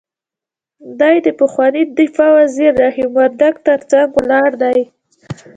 [0.99, 4.79] دی د پخواني دفاع وزیر رحیم وردګ تر څنګ ولاړ دی.